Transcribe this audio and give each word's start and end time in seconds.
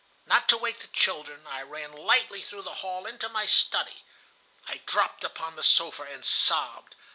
Not 0.25 0.49
to 0.49 0.57
wake 0.57 0.79
the 0.79 0.87
children, 0.87 1.45
I 1.45 1.61
ran 1.61 1.91
lightly 1.93 2.41
through 2.41 2.63
the 2.63 2.73
hall 2.81 3.05
into 3.05 3.29
my 3.29 3.45
study. 3.45 4.03
I 4.67 4.77
dropped 4.87 5.23
upon 5.23 5.55
the 5.55 5.61
sofa, 5.61 6.01
and 6.11 6.25
sobbed. 6.25 6.95